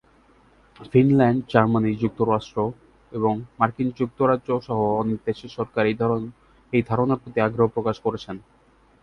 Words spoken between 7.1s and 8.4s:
প্রতি আগ্রহ প্রকাশ করেছে।